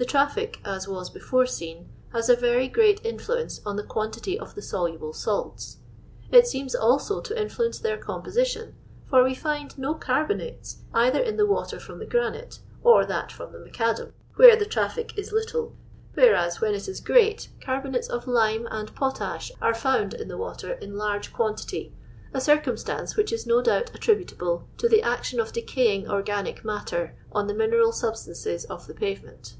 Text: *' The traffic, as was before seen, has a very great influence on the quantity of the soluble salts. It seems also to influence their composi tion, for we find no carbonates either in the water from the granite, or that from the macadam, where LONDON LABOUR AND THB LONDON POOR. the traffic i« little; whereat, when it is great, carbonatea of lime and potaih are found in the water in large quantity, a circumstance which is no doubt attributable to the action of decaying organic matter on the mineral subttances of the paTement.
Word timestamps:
*' - -
The 0.00 0.06
traffic, 0.06 0.60
as 0.64 0.88
was 0.88 1.10
before 1.10 1.44
seen, 1.44 1.90
has 2.14 2.30
a 2.30 2.34
very 2.34 2.68
great 2.68 3.04
influence 3.04 3.60
on 3.66 3.76
the 3.76 3.82
quantity 3.82 4.38
of 4.38 4.54
the 4.54 4.62
soluble 4.62 5.12
salts. 5.12 5.76
It 6.32 6.46
seems 6.46 6.74
also 6.74 7.20
to 7.20 7.38
influence 7.38 7.78
their 7.80 7.98
composi 7.98 8.46
tion, 8.46 8.76
for 9.10 9.22
we 9.22 9.34
find 9.34 9.76
no 9.76 9.94
carbonates 9.94 10.78
either 10.94 11.18
in 11.20 11.36
the 11.36 11.44
water 11.44 11.78
from 11.78 11.98
the 11.98 12.06
granite, 12.06 12.60
or 12.82 13.04
that 13.04 13.30
from 13.30 13.52
the 13.52 13.58
macadam, 13.58 14.14
where 14.36 14.36
LONDON 14.38 14.38
LABOUR 14.38 14.38
AND 14.38 14.38
THB 14.38 14.38
LONDON 14.38 14.38
POOR. 14.38 14.58
the 14.58 14.70
traffic 15.04 15.12
i« 15.18 15.30
little; 15.34 15.76
whereat, 16.16 16.54
when 16.62 16.74
it 16.74 16.88
is 16.88 17.00
great, 17.00 17.48
carbonatea 17.60 18.08
of 18.08 18.26
lime 18.26 18.66
and 18.70 18.94
potaih 18.94 19.50
are 19.60 19.74
found 19.74 20.14
in 20.14 20.28
the 20.28 20.38
water 20.38 20.72
in 20.72 20.96
large 20.96 21.30
quantity, 21.30 21.94
a 22.32 22.40
circumstance 22.40 23.18
which 23.18 23.30
is 23.34 23.44
no 23.46 23.60
doubt 23.60 23.90
attributable 23.94 24.66
to 24.78 24.88
the 24.88 25.02
action 25.02 25.38
of 25.38 25.52
decaying 25.52 26.08
organic 26.08 26.64
matter 26.64 27.16
on 27.32 27.46
the 27.46 27.54
mineral 27.54 27.92
subttances 27.92 28.64
of 28.64 28.86
the 28.86 28.94
paTement. 28.94 29.56